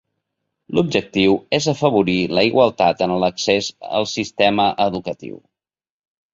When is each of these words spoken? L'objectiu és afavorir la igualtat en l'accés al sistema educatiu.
L'objectiu 0.77 1.35
és 1.57 1.67
afavorir 1.73 2.15
la 2.39 2.45
igualtat 2.49 3.05
en 3.09 3.15
l'accés 3.27 3.71
al 4.01 4.11
sistema 4.17 4.69
educatiu. 4.91 5.41